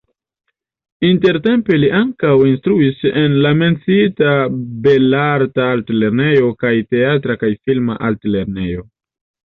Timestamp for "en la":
3.23-3.51